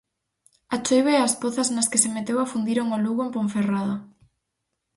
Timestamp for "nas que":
1.75-2.01